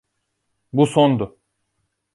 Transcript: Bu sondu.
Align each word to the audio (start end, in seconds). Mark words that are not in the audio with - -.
Bu 0.73 0.87
sondu. 0.87 1.39